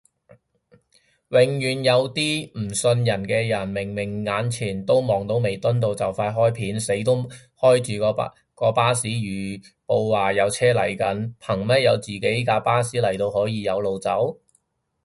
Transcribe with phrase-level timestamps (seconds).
[1.29, 7.25] 永遠有啲唔信人嘅人，明明眼前都望到彌敦道就快開片，死都要
[7.59, 14.39] 開住個巴士預報話有車嚟緊，憑咩有自信架巴士嚟到可以有路走？